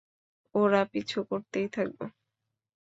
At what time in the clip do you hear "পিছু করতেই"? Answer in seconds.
0.91-1.67